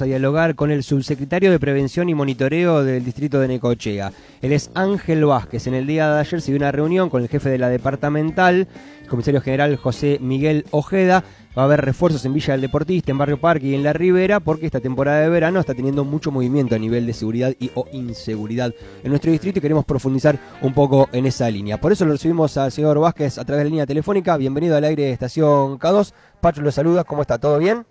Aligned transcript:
A 0.00 0.06
dialogar 0.06 0.54
con 0.54 0.70
el 0.70 0.82
subsecretario 0.82 1.50
de 1.50 1.60
Prevención 1.60 2.08
y 2.08 2.14
Monitoreo 2.14 2.82
del 2.82 3.04
Distrito 3.04 3.38
de 3.40 3.46
Necochea. 3.46 4.10
Él 4.40 4.52
es 4.52 4.70
Ángel 4.72 5.26
Vázquez. 5.26 5.66
En 5.66 5.74
el 5.74 5.86
día 5.86 6.10
de 6.10 6.20
ayer 6.20 6.40
se 6.40 6.50
dio 6.50 6.56
una 6.56 6.72
reunión 6.72 7.10
con 7.10 7.20
el 7.20 7.28
jefe 7.28 7.50
de 7.50 7.58
la 7.58 7.68
departamental, 7.68 8.68
el 9.02 9.08
comisario 9.08 9.42
general 9.42 9.76
José 9.76 10.16
Miguel 10.22 10.64
Ojeda. 10.70 11.24
Va 11.56 11.62
a 11.62 11.64
haber 11.66 11.82
refuerzos 11.82 12.24
en 12.24 12.32
Villa 12.32 12.52
del 12.52 12.62
Deportista, 12.62 13.10
en 13.10 13.18
Barrio 13.18 13.38
Parque 13.38 13.66
y 13.66 13.74
en 13.74 13.82
La 13.82 13.92
Ribera, 13.92 14.40
porque 14.40 14.64
esta 14.64 14.80
temporada 14.80 15.20
de 15.20 15.28
verano 15.28 15.60
está 15.60 15.74
teniendo 15.74 16.06
mucho 16.06 16.30
movimiento 16.30 16.74
a 16.74 16.78
nivel 16.78 17.04
de 17.04 17.12
seguridad 17.12 17.52
y 17.60 17.70
o 17.74 17.84
inseguridad 17.92 18.72
en 19.04 19.10
nuestro 19.10 19.30
distrito 19.30 19.58
y 19.58 19.62
queremos 19.62 19.84
profundizar 19.84 20.38
un 20.62 20.72
poco 20.72 21.10
en 21.12 21.26
esa 21.26 21.50
línea. 21.50 21.78
Por 21.78 21.92
eso 21.92 22.06
lo 22.06 22.12
recibimos 22.12 22.56
al 22.56 22.72
señor 22.72 22.98
Vázquez 22.98 23.36
a 23.36 23.44
través 23.44 23.60
de 23.60 23.64
la 23.64 23.70
línea 23.70 23.86
telefónica. 23.86 24.38
Bienvenido 24.38 24.74
al 24.74 24.84
aire 24.84 25.02
de 25.02 25.12
Estación 25.12 25.78
K2. 25.78 26.14
Pacho 26.40 26.62
lo 26.62 26.72
saluda, 26.72 27.04
¿cómo 27.04 27.20
está? 27.20 27.36
¿Todo 27.36 27.58
bien? 27.58 27.84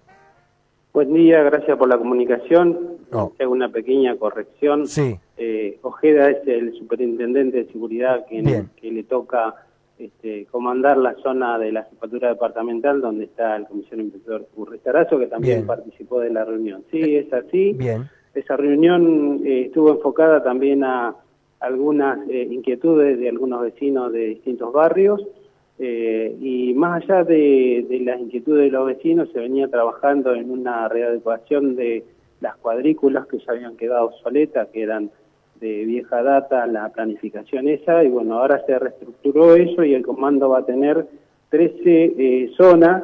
Buen 0.94 1.14
día, 1.14 1.42
gracias 1.44 1.78
por 1.78 1.88
la 1.88 1.98
comunicación. 1.98 2.98
Hago 3.12 3.34
una 3.52 3.70
pequeña 3.70 4.18
corrección. 4.18 4.88
Sí. 4.88 5.18
Eh, 5.38 5.80
Ojeda 5.84 6.30
es 6.30 6.46
el 6.46 6.74
superintendente 6.78 7.64
de 7.64 7.72
seguridad 7.72 8.26
que, 8.26 8.42
le 8.82 9.04
toca 9.04 9.56
este, 9.98 10.48
comandar 10.48 10.98
la 10.98 11.16
zona 11.24 11.58
de 11.58 11.72
la 11.72 11.84
jefatura 11.84 12.30
departamental 12.30 13.00
donde 13.00 13.24
está 13.24 13.56
el 13.56 13.68
comisario 13.68 14.04
inspector 14.04 14.46
Urrestarazo, 14.58 15.18
que 15.18 15.28
también 15.28 15.66
participó 15.66 16.20
de 16.20 16.30
la 16.30 16.44
reunión. 16.44 16.84
Sí, 16.92 17.16
es 17.16 17.32
así. 17.32 17.72
Bien. 17.72 18.10
Esa 18.34 18.58
reunión 18.58 19.42
eh, 19.46 19.68
estuvo 19.68 19.92
enfocada 19.92 20.44
también 20.44 20.84
a 20.84 21.16
algunas 21.62 22.20
eh, 22.30 22.48
inquietudes 22.52 23.18
de 23.18 23.30
algunos 23.30 23.62
vecinos 23.62 24.12
de 24.12 24.26
distintos 24.28 24.74
barrios 24.74 25.26
eh, 25.84 26.38
y 26.40 26.76
más 26.76 27.02
allá 27.02 27.24
de, 27.24 28.02
las 28.06 28.20
inquietudes 28.20 28.66
de 28.66 28.70
los 28.70 28.86
vecinos, 28.86 29.30
se 29.34 29.40
venía 29.40 29.68
trabajando 29.68 30.36
en 30.36 30.52
una 30.52 30.88
readecuación 30.88 31.76
de 31.76 32.06
las 32.40 32.56
cuadrículas 32.58 33.26
que 33.26 33.40
ya 33.40 33.54
habían 33.54 33.78
quedado 33.78 34.06
obsoletas, 34.06 34.68
que 34.68 34.84
eran 34.84 35.10
de 35.60 35.86
vieja 35.86 36.22
data, 36.22 36.68
la 36.68 36.90
planificación 36.90 37.68
esa, 37.68 38.04
y 38.04 38.10
bueno, 38.10 38.38
ahora 38.38 38.64
se 38.68 38.78
reestructuró 38.78 39.56
eso 39.56 39.84
y 39.84 39.96
el 39.96 40.06
comando 40.06 40.50
va 40.50 40.60
a 40.60 40.66
tener 40.68 41.08
13 41.50 41.74
eh, 41.86 42.52
zonas 42.56 43.02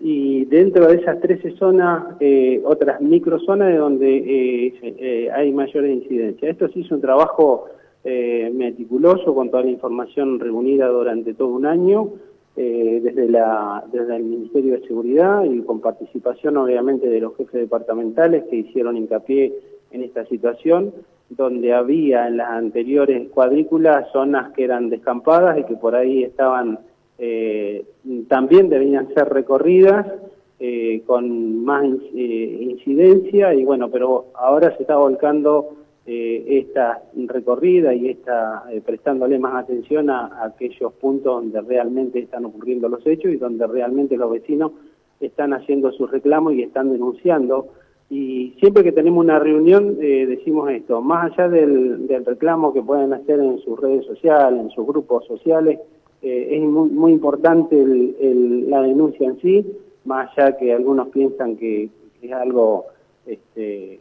y 0.00 0.46
dentro 0.46 0.86
de 0.86 0.96
esas 1.02 1.20
13 1.20 1.56
zonas 1.58 2.16
eh, 2.20 2.62
otras 2.64 3.02
microzonas 3.02 3.68
de 3.68 3.76
donde 3.76 5.30
hay 5.34 5.52
mayores 5.52 5.92
incidencias. 5.92 6.52
Esto 6.52 6.68
se 6.68 6.78
hizo 6.78 6.94
un 6.94 7.02
trabajo 7.02 7.66
eh, 8.04 8.50
meticuloso 8.54 9.34
con 9.34 9.50
toda 9.50 9.64
la 9.64 9.70
información 9.70 10.38
reunida 10.38 10.88
durante 10.88 11.34
todo 11.34 11.48
un 11.48 11.66
año 11.66 12.12
eh, 12.60 13.00
desde, 13.04 13.28
la, 13.28 13.84
desde 13.92 14.16
el 14.16 14.24
Ministerio 14.24 14.72
de 14.72 14.86
Seguridad 14.88 15.44
y 15.44 15.60
con 15.60 15.80
participación 15.80 16.56
obviamente 16.56 17.08
de 17.08 17.20
los 17.20 17.36
jefes 17.36 17.60
departamentales 17.60 18.46
que 18.50 18.56
hicieron 18.56 18.96
hincapié 18.96 19.54
en 19.92 20.02
esta 20.02 20.26
situación, 20.26 20.92
donde 21.30 21.72
había 21.72 22.26
en 22.26 22.38
las 22.38 22.48
anteriores 22.50 23.28
cuadrículas 23.30 24.10
zonas 24.10 24.52
que 24.54 24.64
eran 24.64 24.90
descampadas 24.90 25.56
y 25.56 25.64
que 25.64 25.76
por 25.76 25.94
ahí 25.94 26.24
estaban, 26.24 26.80
eh, 27.18 27.84
también 28.26 28.68
debían 28.68 29.14
ser 29.14 29.28
recorridas 29.28 30.06
eh, 30.58 31.02
con 31.06 31.64
más 31.64 31.84
incidencia. 32.12 33.54
Y 33.54 33.64
bueno, 33.64 33.88
pero 33.88 34.32
ahora 34.34 34.76
se 34.76 34.82
está 34.82 34.96
volcando 34.96 35.77
eh, 36.10 36.60
esta 36.60 37.02
recorrida 37.26 37.92
y 37.92 38.08
está 38.08 38.64
eh, 38.72 38.80
prestándole 38.80 39.38
más 39.38 39.62
atención 39.62 40.08
a, 40.08 40.42
aquellos 40.42 40.94
puntos 40.94 41.42
donde 41.42 41.60
realmente 41.60 42.18
están 42.20 42.46
ocurriendo 42.46 42.88
los 42.88 43.06
hechos 43.06 43.30
y 43.30 43.36
donde 43.36 43.66
realmente 43.66 44.16
los 44.16 44.30
vecinos 44.30 44.72
están 45.20 45.52
haciendo 45.52 45.92
sus 45.92 46.10
reclamos 46.10 46.54
y 46.54 46.62
están 46.62 46.90
denunciando. 46.90 47.68
Y 48.08 48.54
siempre 48.58 48.84
que 48.84 48.92
tenemos 48.92 49.22
una 49.22 49.38
reunión 49.38 49.98
eh, 50.00 50.24
decimos 50.26 50.70
esto, 50.70 51.02
más 51.02 51.30
allá 51.30 51.50
del, 51.50 52.08
reclamo 52.24 52.72
que 52.72 52.80
pueden 52.80 53.12
hacer 53.12 53.38
en 53.40 53.58
sus 53.58 53.78
redes 53.78 54.06
sociales, 54.06 54.60
en 54.60 54.70
sus 54.70 54.86
grupos 54.86 55.26
sociales, 55.26 55.78
es 56.22 56.62
muy, 56.62 57.12
importante 57.12 57.76
la 58.66 58.80
denuncia 58.80 59.28
en 59.28 59.38
sí, 59.42 59.76
más 60.06 60.30
allá 60.38 60.56
que 60.56 60.72
algunos 60.72 61.08
piensan 61.08 61.56
que, 61.56 61.90
es 62.22 62.32
algo 62.32 62.86
este, 63.26 64.00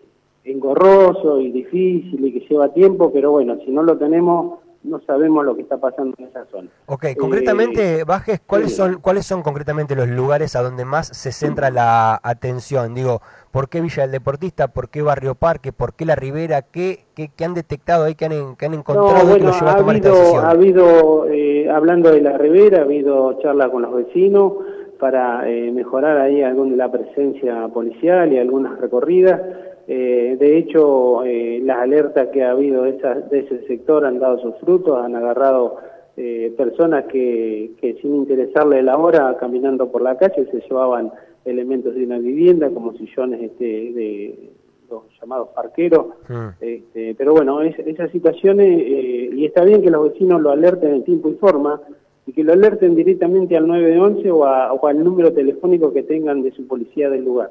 engorroso 0.51 1.39
y 1.39 1.51
difícil 1.51 2.25
y 2.25 2.33
que 2.33 2.47
lleva 2.47 2.73
tiempo, 2.73 3.11
pero 3.11 3.31
bueno, 3.31 3.57
si 3.65 3.71
no 3.71 3.83
lo 3.83 3.97
tenemos, 3.97 4.59
no 4.83 5.01
sabemos 5.01 5.43
lo 5.45 5.55
que 5.55 5.63
está 5.63 5.77
pasando 5.77 6.15
en 6.17 6.25
esa 6.25 6.45
zona. 6.45 6.69
Ok, 6.85 7.07
concretamente, 7.19 8.03
Bajes, 8.03 8.41
¿cuáles 8.45 8.75
son 8.75 8.99
cuáles 9.01 9.25
son 9.25 9.41
concretamente 9.41 9.95
los 9.95 10.07
lugares 10.07 10.55
a 10.55 10.61
donde 10.61 10.85
más 10.85 11.07
se 11.07 11.31
centra 11.31 11.69
la 11.69 12.19
atención? 12.23 12.93
Digo, 12.93 13.21
¿por 13.51 13.69
qué 13.69 13.81
Villa 13.81 14.03
del 14.03 14.11
Deportista? 14.11 14.69
¿Por 14.69 14.89
qué 14.89 15.01
Barrio 15.01 15.35
Parque? 15.35 15.73
¿Por 15.73 15.93
qué 15.93 16.05
La 16.05 16.15
Ribera? 16.15 16.61
¿Qué, 16.61 17.05
qué, 17.15 17.45
han 17.45 17.53
detectado 17.53 18.05
ahí, 18.05 18.15
que 18.15 18.25
han, 18.25 18.31
han 18.31 18.73
encontrado 18.73 19.33
que 19.33 19.43
los 19.43 19.59
lleva 19.59 19.73
a 19.73 19.77
tomar 19.77 19.95
habido, 19.95 20.09
esta 20.09 20.19
decisión? 20.19 20.45
Ha 20.45 20.49
habido, 20.51 21.27
eh, 21.29 21.69
hablando 21.69 22.11
de 22.11 22.21
La 22.21 22.37
Ribera, 22.37 22.79
ha 22.79 22.83
habido 22.83 23.37
charla 23.41 23.69
con 23.69 23.81
los 23.81 23.93
vecinos 23.93 24.53
para 24.99 25.49
eh, 25.49 25.71
mejorar 25.71 26.17
ahí 26.17 26.41
algún 26.41 26.71
de 26.71 26.77
la 26.77 26.91
presencia 26.91 27.67
policial 27.69 28.31
y 28.33 28.37
algunas 28.37 28.79
recorridas. 28.79 29.41
Eh, 29.87 30.35
de 30.37 30.57
hecho, 30.57 31.23
eh, 31.23 31.61
las 31.63 31.77
alertas 31.77 32.27
que 32.27 32.43
ha 32.43 32.51
habido 32.51 32.83
de, 32.83 32.99
ese 33.31 33.65
sector 33.67 34.05
han 34.05 34.19
dado 34.19 34.37
sus 34.39 34.55
frutos, 34.57 35.01
han 35.01 35.15
agarrado 35.15 35.77
eh, 36.17 36.53
personas 36.57 37.05
que, 37.05 37.71
sin 38.01 38.15
interesarle 38.15 38.83
la 38.83 38.97
hora, 38.97 39.37
caminando 39.39 39.89
por 39.89 40.01
la 40.01 40.17
calle, 40.17 40.45
se 40.51 40.59
llevaban 40.59 41.11
elementos 41.45 41.95
de 41.95 42.03
una 42.03 42.19
vivienda, 42.19 42.69
como 42.69 42.93
sillones 42.97 43.41
este, 43.41 43.63
de 43.63 44.49
los 44.89 45.03
llamados 45.21 45.49
parqueros. 45.55 46.07
Mm. 46.27 46.47
Este, 46.59 47.15
pero 47.15 47.31
bueno, 47.31 47.61
esas 47.61 48.11
situaciones, 48.11 48.67
y 48.67 49.45
está 49.45 49.63
bien 49.63 49.81
que 49.81 49.89
los 49.89 50.11
vecinos 50.11 50.41
lo 50.41 50.49
alerten 50.49 50.95
en 50.95 51.03
tiempo 51.05 51.29
y 51.29 51.35
forma, 51.35 51.81
y 52.27 52.33
que 52.33 52.43
lo 52.43 52.53
alerten 52.53 52.95
directamente 52.95 53.57
al 53.57 53.67
911 53.67 54.29
o, 54.29 54.39
o 54.39 54.87
al 54.87 55.03
número 55.03 55.33
telefónico 55.33 55.93
que 55.93 56.03
tengan 56.03 56.43
de 56.43 56.51
su 56.51 56.67
policía 56.67 57.09
del 57.09 57.23
lugar. 57.23 57.49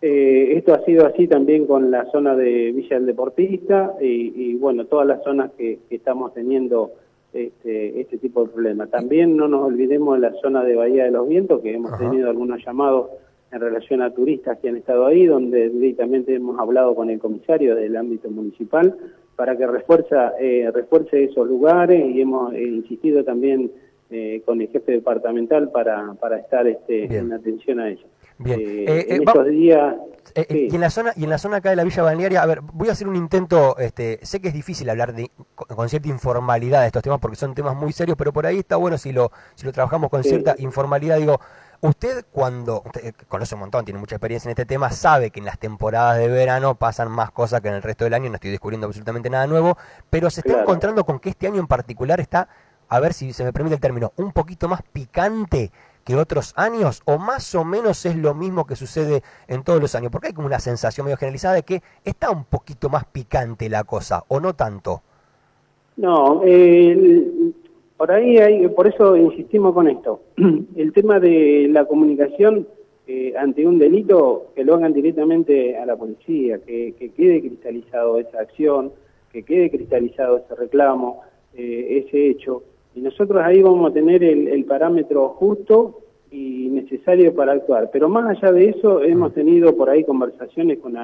Eh, 0.00 0.56
esto 0.56 0.74
ha 0.74 0.84
sido 0.84 1.06
así 1.06 1.28
también 1.28 1.64
con 1.64 1.92
la 1.92 2.06
zona 2.10 2.34
de 2.34 2.72
Villa 2.72 2.96
del 2.96 3.06
Deportista 3.06 3.94
y, 4.00 4.54
bueno, 4.56 4.86
todas 4.86 5.06
las 5.06 5.22
zonas 5.22 5.52
que, 5.56 5.78
estamos 5.90 6.34
teniendo 6.34 6.90
este, 7.32 8.00
este, 8.00 8.18
tipo 8.18 8.44
de 8.44 8.50
problemas. 8.50 8.90
También 8.90 9.36
no 9.36 9.46
nos 9.46 9.64
olvidemos 9.64 10.20
de 10.20 10.28
la 10.28 10.34
zona 10.40 10.64
de 10.64 10.74
Bahía 10.74 11.04
de 11.04 11.12
los 11.12 11.28
Vientos, 11.28 11.60
que 11.60 11.74
hemos 11.74 11.96
tenido 11.98 12.28
algunos 12.28 12.64
llamados 12.64 13.10
en 13.52 13.60
relación 13.60 14.02
a 14.02 14.12
turistas 14.12 14.58
que 14.58 14.70
han 14.70 14.76
estado 14.76 15.06
ahí, 15.06 15.26
donde 15.26 15.68
directamente 15.68 16.34
hemos 16.34 16.58
hablado 16.58 16.96
con 16.96 17.08
el 17.08 17.20
comisario 17.20 17.76
del 17.76 17.96
ámbito 17.96 18.28
municipal 18.28 18.96
para 19.36 19.56
que 19.56 19.68
refuerza, 19.68 20.32
eh, 20.40 20.68
refuerce 20.74 21.24
esos 21.24 21.46
lugares 21.46 22.04
y 22.04 22.20
hemos 22.20 22.52
insistido 22.54 23.22
también 23.22 23.70
eh, 24.12 24.42
con 24.44 24.60
el 24.60 24.68
jefe 24.68 24.92
departamental 24.92 25.70
para, 25.70 26.14
para 26.14 26.38
estar 26.38 26.66
este, 26.66 27.04
en 27.16 27.32
atención 27.32 27.80
a 27.80 27.88
ellos. 27.88 28.06
Bien. 28.38 28.60
Eh, 28.60 28.84
eh, 28.88 29.06
en 29.10 29.22
estos 29.22 29.46
días... 29.46 29.94
y 30.48 30.74
en 30.74 30.80
la 30.80 30.90
zona 30.90 31.12
y 31.16 31.24
en 31.24 31.30
la 31.30 31.38
zona 31.38 31.58
acá 31.58 31.70
de 31.70 31.76
la 31.76 31.84
Villa 31.84 32.02
Balnearia, 32.02 32.42
a 32.42 32.46
ver, 32.46 32.60
voy 32.60 32.88
a 32.88 32.92
hacer 32.92 33.08
un 33.08 33.16
intento, 33.16 33.76
este, 33.78 34.18
sé 34.22 34.40
que 34.40 34.48
es 34.48 34.54
difícil 34.54 34.88
hablar 34.90 35.14
de, 35.14 35.30
con 35.54 35.88
cierta 35.88 36.08
informalidad 36.08 36.80
de 36.80 36.86
estos 36.86 37.02
temas 37.02 37.20
porque 37.20 37.36
son 37.36 37.54
temas 37.54 37.76
muy 37.76 37.92
serios, 37.92 38.16
pero 38.16 38.32
por 38.32 38.46
ahí 38.46 38.58
está 38.58 38.76
bueno 38.76 38.98
si 38.98 39.12
lo 39.12 39.30
si 39.54 39.66
lo 39.66 39.72
trabajamos 39.72 40.10
con 40.10 40.22
cierta 40.24 40.54
informalidad, 40.58 41.18
digo, 41.18 41.38
Usted 41.84 42.26
cuando 42.30 42.80
usted 42.86 43.12
conoce 43.26 43.56
un 43.56 43.62
montón, 43.62 43.84
tiene 43.84 43.98
mucha 43.98 44.14
experiencia 44.14 44.46
en 44.48 44.52
este 44.52 44.66
tema, 44.66 44.92
sabe 44.92 45.32
que 45.32 45.40
en 45.40 45.46
las 45.46 45.58
temporadas 45.58 46.16
de 46.16 46.28
verano 46.28 46.76
pasan 46.76 47.10
más 47.10 47.32
cosas 47.32 47.60
que 47.60 47.66
en 47.66 47.74
el 47.74 47.82
resto 47.82 48.04
del 48.04 48.14
año, 48.14 48.28
no 48.28 48.36
estoy 48.36 48.52
descubriendo 48.52 48.86
absolutamente 48.86 49.28
nada 49.28 49.48
nuevo, 49.48 49.76
pero 50.08 50.30
se 50.30 50.42
está 50.42 50.60
encontrando 50.60 51.04
con 51.04 51.18
que 51.18 51.30
este 51.30 51.48
año 51.48 51.58
en 51.58 51.66
particular 51.66 52.20
está, 52.20 52.48
a 52.92 53.00
ver 53.00 53.14
si 53.14 53.32
se 53.32 53.42
me 53.42 53.54
permite 53.54 53.76
el 53.76 53.80
término, 53.80 54.12
un 54.18 54.32
poquito 54.32 54.68
más 54.68 54.82
picante 54.82 55.70
que 56.04 56.14
otros 56.14 56.52
años 56.56 57.00
o 57.06 57.16
más 57.16 57.54
o 57.54 57.64
menos 57.64 58.04
es 58.04 58.16
lo 58.16 58.34
mismo 58.34 58.66
que 58.66 58.76
sucede 58.76 59.22
en 59.48 59.62
todos 59.62 59.80
los 59.80 59.94
años? 59.94 60.12
Porque 60.12 60.26
hay 60.26 60.34
como 60.34 60.46
una 60.46 60.58
sensación 60.58 61.06
medio 61.06 61.16
generalizada 61.16 61.54
de 61.54 61.62
que 61.62 61.80
está 62.04 62.30
un 62.30 62.44
poquito 62.44 62.90
más 62.90 63.06
picante 63.06 63.70
la 63.70 63.84
cosa, 63.84 64.24
¿o 64.28 64.40
no 64.40 64.52
tanto? 64.52 65.00
No, 65.96 66.42
por 67.96 68.12
ahí 68.12 68.36
hay, 68.36 68.68
por 68.68 68.86
eso 68.86 69.16
insistimos 69.16 69.72
con 69.72 69.88
esto. 69.88 70.20
El 70.76 70.92
tema 70.92 71.18
de 71.18 71.68
la 71.70 71.86
comunicación 71.86 72.68
eh, 73.06 73.32
ante 73.38 73.66
un 73.66 73.78
delito, 73.78 74.52
que 74.54 74.64
lo 74.64 74.74
hagan 74.74 74.92
directamente 74.92 75.78
a 75.78 75.86
la 75.86 75.96
policía, 75.96 76.58
que, 76.58 76.94
quede 77.16 77.40
cristalizado 77.40 78.18
esa 78.18 78.40
acción, 78.40 78.92
que 79.32 79.44
quede 79.44 79.70
cristalizado 79.70 80.36
ese 80.36 80.54
reclamo, 80.56 81.22
eh, 81.54 82.04
ese 82.06 82.28
hecho 82.28 82.64
y 82.94 83.00
nosotros 83.00 83.42
ahí 83.42 83.62
vamos 83.62 83.90
a 83.90 83.94
tener 83.94 84.22
el, 84.22 84.64
parámetro 84.64 85.30
justo 85.30 86.00
y 86.30 86.68
necesario 86.70 87.34
para 87.34 87.52
actuar. 87.52 87.90
Pero 87.92 88.08
más 88.08 88.36
allá 88.36 88.52
de 88.52 88.68
eso, 88.70 89.02
hemos 89.02 89.32
tenido 89.32 89.76
por 89.76 89.88
ahí 89.88 90.04
conversaciones 90.04 90.78
con, 90.78 90.96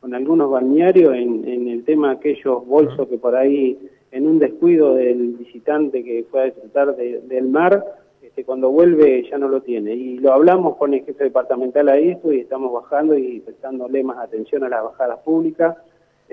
con 0.00 0.14
algunos 0.14 0.50
balnearios 0.50 1.14
en, 1.14 1.68
el 1.68 1.84
tema 1.84 2.08
de 2.08 2.16
aquellos 2.16 2.66
bolsos 2.66 3.08
que 3.08 3.18
por 3.18 3.34
ahí, 3.34 3.78
en 4.10 4.26
un 4.26 4.38
descuido 4.38 4.94
del 4.94 5.34
visitante 5.34 6.04
que 6.04 6.26
fue 6.30 6.42
a 6.42 6.44
disfrutar 6.44 6.96
del 6.96 7.48
mar, 7.48 7.82
este, 8.22 8.44
cuando 8.44 8.70
vuelve 8.70 9.26
ya 9.30 9.38
no 9.38 9.48
lo 9.48 9.62
tiene. 9.62 9.94
Y 9.94 10.18
lo 10.18 10.32
hablamos 10.32 10.76
con 10.76 10.92
el 10.94 11.04
jefe 11.04 11.24
departamental 11.24 11.88
a 11.88 11.98
esto 11.98 12.32
y 12.32 12.40
estamos 12.40 12.72
bajando 12.72 13.16
y 13.16 13.40
prestándole 13.40 14.02
más 14.02 14.18
atención 14.18 14.64
a 14.64 14.68
las 14.68 14.84
bajadas 14.84 15.18
públicas. 15.20 15.76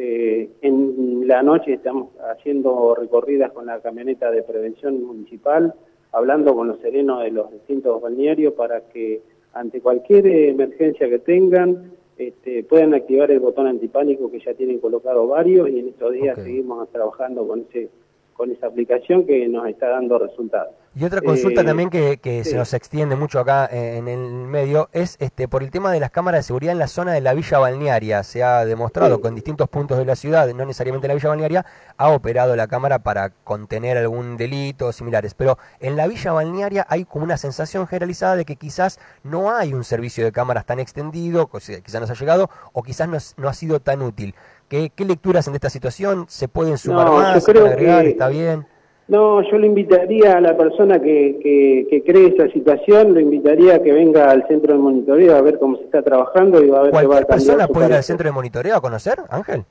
Eh, 0.01 0.49
en 0.61 1.27
la 1.27 1.43
noche 1.43 1.73
estamos 1.73 2.11
haciendo 2.31 2.95
recorridas 2.95 3.51
con 3.51 3.65
la 3.65 3.81
camioneta 3.81 4.31
de 4.31 4.43
prevención 4.43 5.03
municipal, 5.03 5.73
hablando 6.13 6.55
con 6.55 6.69
los 6.69 6.79
serenos 6.79 7.21
de 7.21 7.31
los 7.31 7.51
distintos 7.51 8.01
balnearios 8.01 8.53
para 8.53 8.79
que 8.79 9.21
ante 9.51 9.81
cualquier 9.81 10.25
emergencia 10.25 11.09
que 11.09 11.19
tengan 11.19 11.91
este, 12.17 12.63
puedan 12.63 12.93
activar 12.93 13.29
el 13.29 13.41
botón 13.41 13.67
antipánico 13.67 14.31
que 14.31 14.39
ya 14.39 14.53
tienen 14.53 14.79
colocado 14.79 15.27
varios 15.27 15.69
y 15.69 15.79
en 15.79 15.89
estos 15.89 16.13
días 16.13 16.41
seguimos 16.41 16.89
trabajando 16.91 17.45
con 17.45 17.65
ese 17.69 17.89
con 18.31 18.51
esa 18.51 18.67
aplicación 18.67 19.25
que 19.25 19.49
nos 19.49 19.67
está 19.67 19.89
dando 19.89 20.17
resultados. 20.17 20.73
Y 20.99 21.05
otra 21.05 21.21
consulta 21.21 21.61
eh, 21.61 21.63
también 21.63 21.89
que, 21.89 22.43
se 22.43 22.55
nos 22.57 22.73
extiende 22.73 23.15
mucho 23.15 23.39
acá 23.39 23.69
en 23.71 24.09
el 24.09 24.19
medio 24.19 24.89
es 24.91 25.15
este 25.19 25.47
por 25.47 25.63
el 25.63 25.71
tema 25.71 25.93
de 25.93 26.01
las 26.01 26.11
cámaras 26.11 26.39
de 26.39 26.43
seguridad 26.43 26.73
en 26.73 26.79
la 26.79 26.89
zona 26.89 27.13
de 27.13 27.21
la 27.21 27.33
villa 27.33 27.57
balnearia. 27.57 28.21
Se 28.23 28.43
ha 28.43 28.65
demostrado 28.65 29.21
con 29.21 29.33
distintos 29.33 29.69
puntos 29.69 29.97
de 29.97 30.03
la 30.03 30.17
ciudad, 30.17 30.53
no 30.53 30.65
necesariamente 30.65 31.07
la 31.07 31.13
villa 31.13 31.29
balnearia, 31.29 31.65
ha 31.95 32.09
operado 32.09 32.53
la 32.57 32.67
cámara 32.67 32.99
para 32.99 33.29
contener 33.29 33.97
algún 33.97 34.35
delito 34.35 34.87
o 34.87 34.91
similares. 34.91 35.35
Pero 35.35 35.57
en 35.79 35.95
la 35.95 36.05
villa 36.05 36.33
balnearia 36.33 36.85
hay 36.89 37.05
como 37.05 37.23
una 37.23 37.37
sensación 37.37 37.87
generalizada 37.87 38.35
de 38.35 38.43
que 38.43 38.57
quizás 38.57 38.99
no 39.23 39.55
hay 39.55 39.73
un 39.73 39.85
servicio 39.85 40.25
de 40.25 40.33
cámaras 40.33 40.65
tan 40.65 40.81
extendido, 40.81 41.49
quizás 41.49 42.01
nos 42.01 42.09
ha 42.09 42.15
llegado, 42.15 42.49
o 42.73 42.83
quizás 42.83 43.07
no, 43.07 43.17
no 43.37 43.47
ha 43.47 43.53
sido 43.53 43.79
tan 43.79 44.01
útil. 44.01 44.35
¿Qué, 44.67 44.91
lecturas 44.97 45.47
en 45.47 45.55
esta 45.55 45.69
situación? 45.69 46.25
¿Se 46.27 46.49
pueden 46.49 46.77
sumar 46.77 47.09
más? 47.09 47.41
¿Se 47.41 47.51
agregar? 47.51 48.05
¿Está 48.05 48.27
bien? 48.27 48.67
No, 49.09 49.41
yo 49.41 49.57
le 49.57 49.65
invitaría 49.65 50.37
a 50.37 50.41
la 50.41 50.55
persona 50.55 51.01
que, 51.01 51.39
que, 51.89 52.03
cree 52.03 52.27
esa 52.27 52.47
situación, 52.53 53.15
le 53.15 53.23
invitaría 53.23 53.75
a 53.75 53.79
que 53.81 53.91
venga 53.91 54.29
al 54.29 54.47
centro 54.47 54.73
de 54.73 54.79
monitoreo 54.79 55.35
a 55.35 55.41
ver 55.41 55.57
cómo 55.57 55.77
se 55.77 55.85
está 55.85 56.03
trabajando 56.03 56.63
y 56.63 56.69
va 56.69 56.81
a 56.81 56.83
ver 56.83 56.91
qué 56.91 57.07
va 57.07 57.17
a 57.17 57.21
persona 57.21 57.67
puede 57.67 57.87
ir 57.87 57.93
al 57.93 58.03
centro 58.03 58.27
de 58.27 58.31
monitoreo 58.31 58.75
a 58.75 58.81
conocer, 58.81 59.17
Ángel? 59.29 59.65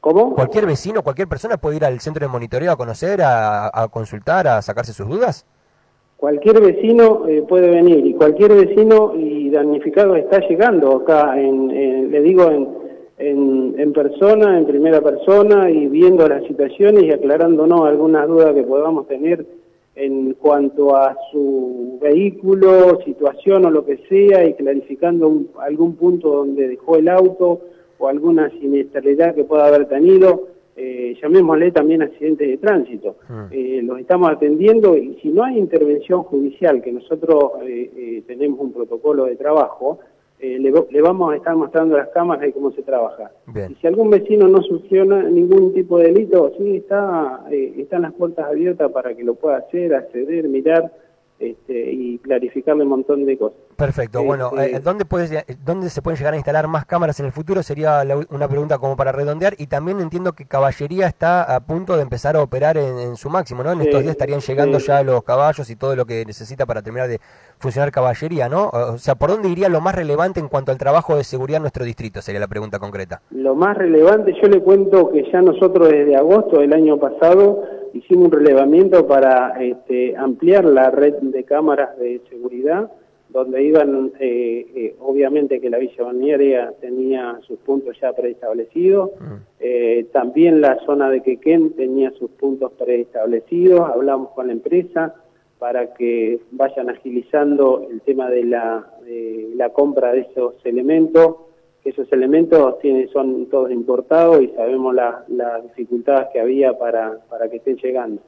¿Cómo? 0.00 0.34
¿Cualquier 0.34 0.64
vecino, 0.64 1.02
cualquier 1.02 1.28
persona 1.28 1.58
puede 1.58 1.76
ir 1.76 1.84
al 1.84 2.00
centro 2.00 2.26
de 2.26 2.32
monitoreo 2.32 2.72
a 2.72 2.76
conocer, 2.76 3.20
a, 3.22 3.86
consultar, 3.90 4.48
a 4.48 4.62
sacarse 4.62 4.94
sus 4.94 5.06
dudas? 5.06 5.44
Cualquier 6.16 6.58
vecino 6.62 7.28
eh, 7.28 7.44
puede 7.46 7.68
venir 7.68 8.06
y 8.06 8.14
cualquier 8.14 8.54
vecino 8.54 9.12
y 9.14 9.50
damnificado 9.50 10.16
está 10.16 10.38
llegando 10.48 10.96
acá, 10.96 11.38
en 11.38 12.10
le 12.10 12.20
digo, 12.22 12.50
en 12.50 12.81
en, 13.18 13.92
persona, 13.92 14.58
en 14.58 14.66
primera 14.66 15.00
persona 15.00 15.70
y 15.70 15.86
viendo 15.86 16.26
las 16.28 16.44
situaciones 16.44 17.04
y 17.04 17.12
aclarándonos 17.12 17.86
algunas 17.86 18.26
dudas 18.26 18.54
que 18.54 18.62
podamos 18.62 19.06
tener 19.06 19.46
en 19.94 20.34
cuanto 20.34 20.96
a 20.96 21.16
su 21.30 21.98
vehículo, 22.00 23.00
situación 23.04 23.66
o 23.66 23.70
lo 23.70 23.84
que 23.84 23.98
sea 24.08 24.44
y 24.44 24.54
clarificando 24.54 25.42
algún 25.60 25.96
punto 25.96 26.30
donde 26.30 26.68
dejó 26.68 26.96
el 26.96 27.08
auto 27.08 27.60
o 27.98 28.08
alguna 28.08 28.50
siniestralidad 28.50 29.34
que 29.34 29.44
pueda 29.44 29.66
haber 29.66 29.86
tenido, 29.86 30.48
eh, 30.74 31.14
llamémosle 31.22 31.70
también 31.70 32.02
accidentes 32.02 32.48
de 32.48 32.56
tránsito. 32.56 33.16
Ah. 33.28 33.48
Eh, 33.50 33.82
los 33.84 34.00
estamos 34.00 34.30
atendiendo 34.30 34.96
y 34.96 35.18
si 35.20 35.28
no 35.28 35.44
hay 35.44 35.58
intervención 35.58 36.22
judicial, 36.22 36.80
que 36.82 36.92
nosotros 36.92 37.52
eh, 37.62 37.90
eh 37.94 38.22
tenemos 38.26 38.58
un 38.60 38.72
protocolo 38.72 39.26
de 39.26 39.36
trabajo, 39.36 40.00
eh, 40.42 40.58
le, 40.58 41.00
vamos 41.00 41.32
a 41.32 41.36
estar 41.36 41.54
mostrando 41.54 41.96
las 41.96 42.08
cámaras 42.08 42.48
y 42.48 42.52
cómo 42.52 42.72
se 42.72 42.82
trabaja. 42.82 43.30
Y 43.70 43.74
si 43.76 43.86
algún 43.86 44.10
vecino 44.10 44.48
no 44.48 44.60
soluciona 44.60 45.22
ningún 45.22 45.72
tipo 45.72 45.98
de 45.98 46.08
delito, 46.08 46.52
sí, 46.58 46.78
está, 46.78 47.44
eh, 47.48 47.74
están 47.78 48.02
las 48.02 48.12
puertas 48.14 48.46
abiertas 48.46 48.90
para 48.90 49.14
que 49.14 49.22
lo 49.22 49.36
pueda 49.36 49.58
hacer, 49.58 49.94
acceder, 49.94 50.48
mirar 50.48 50.90
este, 51.42 51.92
y 51.92 52.18
clarificarle 52.18 52.84
un 52.84 52.90
montón 52.90 53.26
de 53.26 53.36
cosas. 53.36 53.58
Perfecto, 53.76 54.22
bueno, 54.22 54.50
este, 54.58 54.76
eh, 54.76 54.80
¿dónde, 54.80 55.04
¿dónde 55.64 55.90
se 55.90 56.02
pueden 56.02 56.16
llegar 56.16 56.34
a 56.34 56.36
instalar 56.36 56.68
más 56.68 56.86
cámaras 56.86 57.18
en 57.20 57.26
el 57.26 57.32
futuro? 57.32 57.62
Sería 57.62 58.02
una 58.30 58.48
pregunta 58.48 58.78
como 58.78 58.96
para 58.96 59.10
redondear 59.10 59.54
y 59.58 59.66
también 59.66 60.00
entiendo 60.00 60.32
que 60.32 60.46
Caballería 60.46 61.06
está 61.06 61.42
a 61.42 61.60
punto 61.60 61.96
de 61.96 62.02
empezar 62.02 62.36
a 62.36 62.42
operar 62.42 62.76
en, 62.76 63.16
su 63.16 63.28
máximo, 63.28 63.62
¿no? 63.62 63.72
En 63.72 63.80
estos 63.80 64.02
días 64.02 64.12
estarían 64.12 64.40
llegando 64.40 64.78
ya 64.78 65.02
los 65.02 65.24
caballos 65.24 65.68
y 65.68 65.76
todo 65.76 65.96
lo 65.96 66.06
que 66.06 66.24
necesita 66.24 66.64
para 66.64 66.82
terminar 66.82 67.08
de 67.08 67.18
funcionar 67.58 67.90
Caballería, 67.90 68.48
¿no? 68.48 68.68
O 68.68 68.98
sea, 68.98 69.16
¿por 69.16 69.30
dónde 69.30 69.48
iría 69.48 69.68
lo 69.68 69.80
más 69.80 69.94
relevante 69.94 70.40
en 70.40 70.48
cuanto 70.48 70.70
al 70.70 70.78
trabajo 70.78 71.16
de 71.16 71.24
seguridad 71.24 71.56
en 71.56 71.62
nuestro 71.62 71.84
distrito? 71.84 72.22
Sería 72.22 72.40
la 72.40 72.48
pregunta 72.48 72.78
concreta. 72.78 73.20
Lo 73.30 73.54
más 73.54 73.76
relevante, 73.76 74.32
yo 74.40 74.48
le 74.48 74.60
cuento 74.60 75.10
que 75.10 75.28
ya 75.32 75.42
nosotros 75.42 75.88
desde 75.88 76.16
agosto 76.16 76.60
del 76.60 76.72
año 76.72 76.98
pasado 76.98 77.81
hicimos 77.94 78.26
un 78.26 78.32
relevamiento 78.32 79.06
para 79.06 79.62
este, 79.62 80.16
ampliar 80.16 80.64
la 80.64 80.90
red 80.90 81.14
de 81.14 81.44
cámaras 81.44 81.96
de 81.98 82.20
seguridad, 82.28 82.90
donde 83.28 83.62
iban, 83.62 84.12
eh, 84.20 84.66
eh, 84.74 84.96
obviamente 85.00 85.60
que 85.60 85.70
la 85.70 85.78
Villa 85.78 86.04
Balnearia 86.04 86.74
tenía 86.80 87.38
sus 87.46 87.58
puntos 87.60 87.98
ya 88.00 88.12
preestablecidos, 88.12 89.10
mm. 89.18 89.34
eh, 89.60 90.06
también 90.12 90.60
la 90.60 90.78
zona 90.84 91.08
de 91.08 91.22
Quequén 91.22 91.72
tenía 91.72 92.10
sus 92.12 92.30
puntos 92.32 92.72
preestablecidos, 92.72 93.80
hablamos 93.88 94.30
con 94.30 94.48
la 94.48 94.52
empresa 94.52 95.14
para 95.58 95.94
que 95.94 96.40
vayan 96.50 96.90
agilizando 96.90 97.86
el 97.90 98.00
tema 98.02 98.28
de 98.28 98.44
la, 98.44 98.86
de 99.04 99.52
la 99.54 99.70
compra 99.70 100.12
de 100.12 100.20
esos 100.20 100.54
elementos, 100.64 101.36
esos 101.84 102.12
elementos 102.12 102.78
tienen, 102.78 103.08
son 103.08 103.46
todos 103.46 103.70
importados 103.70 104.42
y 104.42 104.48
sabemos 104.48 104.94
las 104.94 105.62
dificultades 105.64 106.28
que 106.32 106.40
había 106.40 106.78
para, 106.78 107.18
para 107.28 107.48
que 107.48 107.56
estén 107.56 107.76
llegando. 107.76 108.22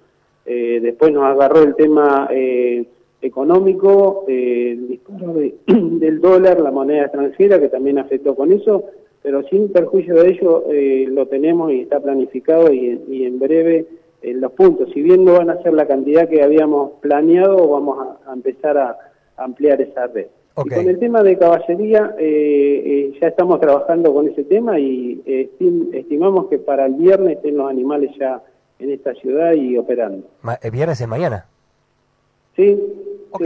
Eh, 0.47 0.81
después 0.83 1.13
nos 1.13 1.25
agarró 1.25 1.63
el 1.63 1.75
tema 1.75 2.29
eh, 2.31 2.85
económico, 3.23 4.25
eh, 4.29 4.73
el 4.73 4.89
disparo 4.89 5.35
del 5.67 6.21
dólar, 6.21 6.61
la 6.61 6.71
moneda 6.71 7.05
extranjera, 7.05 7.61
que 7.61 7.69
también 7.69 7.99
afectó 7.99 8.35
con 8.35 8.53
eso, 8.53 8.85
pero 9.23 9.43
sin 9.45 9.73
perjuicio 9.73 10.17
de 10.17 10.29
ello 10.29 10.65
lo 11.09 11.27
tenemos 11.29 11.73
y 11.73 11.81
está 11.81 11.99
planificado 12.01 12.71
y, 12.71 13.25
en 13.25 13.39
breve 13.39 13.87
los 14.23 14.53
puntos. 14.53 14.91
Si 14.93 15.01
bien 15.01 15.25
no 15.25 15.33
van 15.35 15.49
a 15.49 15.63
ser 15.63 15.73
la 15.73 15.87
cantidad 15.87 16.29
que 16.29 16.43
habíamos 16.43 16.93
planeado, 17.01 17.69
vamos 17.69 18.07
a 18.27 18.33
empezar 18.35 18.77
a 18.77 18.99
ampliar 19.39 19.81
esa 19.81 20.09
red. 20.09 20.27
Y 20.57 20.69
con 20.69 20.89
el 20.89 20.99
tema 21.01 21.23
de 21.23 21.37
caballería, 21.37 22.15
eh, 22.19 22.83
eh, 22.87 23.19
ya 23.21 23.29
estamos 23.29 23.61
trabajando 23.61 24.15
con 24.15 24.29
ese 24.29 24.45
tema 24.45 24.79
y 24.79 25.21
eh, 25.27 25.51
estimamos 25.93 26.47
que 26.47 26.59
para 26.59 26.87
el 26.87 26.95
viernes 26.95 27.39
estén 27.39 27.57
los 27.57 27.69
animales 27.69 28.13
ya 28.19 28.41
en 28.79 28.91
esta 28.91 29.15
ciudad 29.15 29.53
y 29.55 29.77
operando. 29.77 30.29
¿El 30.63 30.71
viernes 30.71 31.01
es 31.01 31.09
mañana? 31.09 31.47
Sí. 32.55 32.81
Ok, 33.33 33.43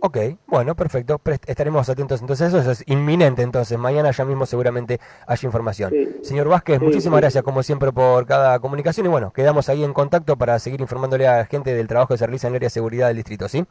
ok, 0.00 0.18
bueno, 0.48 0.74
perfecto. 0.74 1.20
Estaremos 1.46 1.88
atentos 1.88 2.20
entonces 2.20 2.52
eso, 2.52 2.68
es 2.68 2.82
inminente 2.88 3.42
entonces. 3.42 3.78
Mañana 3.78 4.10
ya 4.10 4.24
mismo 4.24 4.44
seguramente 4.44 4.98
hay 5.28 5.38
información. 5.44 5.92
Señor 6.22 6.48
Vázquez, 6.48 6.80
muchísimas 6.80 7.20
gracias 7.20 7.44
como 7.44 7.62
siempre 7.62 7.92
por 7.92 8.26
cada 8.26 8.58
comunicación 8.58 9.06
y 9.06 9.08
bueno, 9.08 9.32
quedamos 9.32 9.68
ahí 9.68 9.84
en 9.84 9.92
contacto 9.92 10.36
para 10.36 10.58
seguir 10.58 10.80
informándole 10.80 11.28
a 11.28 11.38
la 11.38 11.44
gente 11.44 11.74
del 11.74 11.86
trabajo 11.86 12.14
que 12.14 12.18
se 12.18 12.26
realiza 12.26 12.48
en 12.48 12.54
el 12.54 12.56
área 12.56 12.66
de 12.66 12.70
seguridad 12.70 13.06
del 13.06 13.18
distrito, 13.18 13.46
¿sí? 13.46 13.64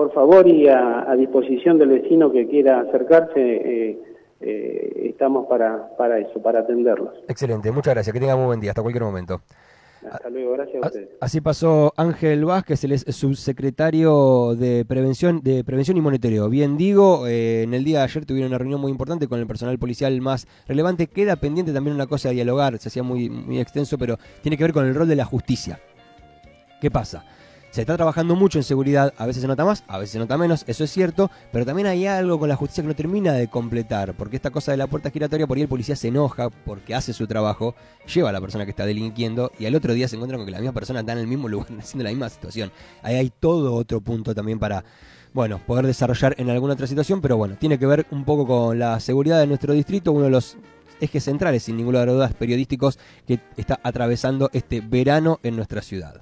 Por 0.00 0.14
favor 0.14 0.48
y 0.48 0.66
a, 0.66 1.14
disposición 1.14 1.76
del 1.76 1.90
vecino 1.90 2.32
que 2.32 2.48
quiera 2.48 2.80
acercarse, 2.80 3.34
eh, 3.36 3.98
eh, 4.40 5.10
estamos 5.10 5.46
para, 5.46 5.94
para 5.98 6.18
eso, 6.18 6.40
para 6.40 6.60
atenderlos. 6.60 7.12
Excelente, 7.28 7.70
muchas 7.70 7.92
gracias, 7.92 8.14
que 8.14 8.18
tenga 8.18 8.34
muy 8.34 8.46
buen 8.46 8.60
día, 8.60 8.70
hasta 8.70 8.80
cualquier 8.80 9.04
momento. 9.04 9.42
Hasta 10.10 10.30
luego, 10.30 10.52
gracias 10.52 10.82
a 10.82 10.86
ustedes. 10.86 11.08
Así 11.20 11.42
pasó 11.42 11.92
Ángel 11.98 12.46
Vázquez, 12.46 12.82
el 12.84 12.98
subsecretario 12.98 14.54
de 14.56 14.86
Prevención 14.86 15.42
de 15.42 15.64
Prevención 15.64 15.98
y 15.98 16.00
Monitoreo. 16.00 16.48
Bien 16.48 16.78
digo, 16.78 17.26
eh, 17.26 17.64
en 17.64 17.74
el 17.74 17.84
día 17.84 17.98
de 17.98 18.04
ayer 18.04 18.24
tuvieron 18.24 18.52
una 18.52 18.56
reunión 18.56 18.80
muy 18.80 18.90
importante 18.90 19.28
con 19.28 19.38
el 19.38 19.46
personal 19.46 19.78
policial 19.78 20.18
más 20.22 20.48
relevante. 20.66 21.08
Queda 21.08 21.36
pendiente 21.36 21.74
también 21.74 21.94
una 21.94 22.06
cosa 22.06 22.30
a 22.30 22.32
dialogar, 22.32 22.78
se 22.78 22.88
hacía 22.88 23.02
muy, 23.02 23.28
muy 23.28 23.60
extenso, 23.60 23.98
pero 23.98 24.16
tiene 24.40 24.56
que 24.56 24.64
ver 24.64 24.72
con 24.72 24.86
el 24.86 24.94
rol 24.94 25.08
de 25.08 25.16
la 25.16 25.26
justicia. 25.26 25.78
¿Qué 26.80 26.90
pasa? 26.90 27.26
Se 27.70 27.82
está 27.82 27.96
trabajando 27.96 28.34
mucho 28.34 28.58
en 28.58 28.64
seguridad, 28.64 29.14
a 29.16 29.26
veces 29.26 29.42
se 29.42 29.46
nota 29.46 29.64
más, 29.64 29.84
a 29.86 29.96
veces 29.98 30.10
se 30.14 30.18
nota 30.18 30.36
menos, 30.36 30.64
eso 30.66 30.82
es 30.82 30.90
cierto, 30.90 31.30
pero 31.52 31.64
también 31.64 31.86
hay 31.86 32.04
algo 32.04 32.36
con 32.36 32.48
la 32.48 32.56
justicia 32.56 32.82
que 32.82 32.88
no 32.88 32.96
termina 32.96 33.32
de 33.32 33.46
completar, 33.46 34.14
porque 34.14 34.34
esta 34.34 34.50
cosa 34.50 34.72
de 34.72 34.76
la 34.76 34.88
puerta 34.88 35.12
giratoria, 35.12 35.46
por 35.46 35.56
ahí 35.56 35.62
el 35.62 35.68
policía 35.68 35.94
se 35.94 36.08
enoja 36.08 36.50
porque 36.50 36.96
hace 36.96 37.12
su 37.12 37.28
trabajo, 37.28 37.76
lleva 38.12 38.30
a 38.30 38.32
la 38.32 38.40
persona 38.40 38.64
que 38.64 38.72
está 38.72 38.86
delinquiendo 38.86 39.52
y 39.56 39.66
al 39.66 39.76
otro 39.76 39.94
día 39.94 40.08
se 40.08 40.16
encuentra 40.16 40.36
con 40.36 40.46
que 40.46 40.50
la 40.50 40.58
misma 40.58 40.72
persona 40.72 41.00
está 41.00 41.12
en 41.12 41.18
el 41.18 41.28
mismo 41.28 41.48
lugar 41.48 41.68
haciendo 41.78 42.02
la 42.02 42.10
misma 42.10 42.28
situación. 42.28 42.72
Ahí 43.04 43.14
hay 43.14 43.30
todo 43.30 43.74
otro 43.74 44.00
punto 44.00 44.34
también 44.34 44.58
para, 44.58 44.82
bueno, 45.32 45.60
poder 45.64 45.86
desarrollar 45.86 46.34
en 46.38 46.50
alguna 46.50 46.74
otra 46.74 46.88
situación, 46.88 47.20
pero 47.20 47.36
bueno, 47.36 47.54
tiene 47.54 47.78
que 47.78 47.86
ver 47.86 48.04
un 48.10 48.24
poco 48.24 48.48
con 48.48 48.80
la 48.80 48.98
seguridad 48.98 49.38
de 49.38 49.46
nuestro 49.46 49.74
distrito, 49.74 50.10
uno 50.10 50.24
de 50.24 50.30
los 50.30 50.56
ejes 51.00 51.22
centrales, 51.22 51.62
sin 51.62 51.76
ninguna 51.76 52.04
duda, 52.04 52.30
periodísticos 52.36 52.98
que 53.28 53.38
está 53.56 53.78
atravesando 53.84 54.50
este 54.52 54.80
verano 54.80 55.38
en 55.44 55.54
nuestra 55.54 55.82
ciudad. 55.82 56.20